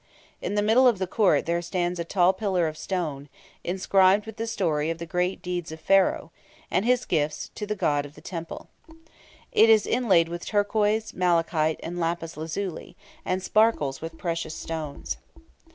In 0.41 0.55
the 0.55 0.63
middle 0.63 0.87
of 0.87 0.97
the 0.97 1.05
court 1.05 1.45
there 1.45 1.61
stands 1.61 1.99
a 1.99 2.03
tall 2.03 2.33
pillar 2.33 2.67
of 2.67 2.75
stone, 2.75 3.29
inscribed 3.63 4.25
with 4.25 4.37
the 4.37 4.47
story 4.47 4.89
of 4.89 4.97
the 4.97 5.05
great 5.05 5.43
deeds 5.43 5.71
of 5.71 5.79
Pharaoh, 5.79 6.31
and 6.71 6.85
his 6.85 7.05
gifts 7.05 7.51
to 7.53 7.67
the 7.67 7.75
god 7.75 8.03
of 8.07 8.15
the 8.15 8.19
temple. 8.21 8.67
It 9.51 9.69
is 9.69 9.85
inlaid 9.85 10.27
with 10.27 10.43
turquoise, 10.43 11.13
malachite, 11.13 11.79
and 11.83 11.99
lapis 11.99 12.35
lazuli, 12.35 12.97
and 13.23 13.43
sparkles 13.43 14.01
with 14.01 14.17
precious 14.17 14.55
stones. 14.55 15.17